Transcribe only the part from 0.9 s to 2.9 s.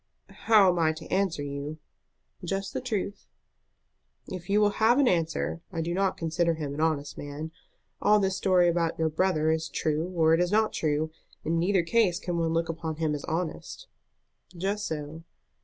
to answer you?" "Just the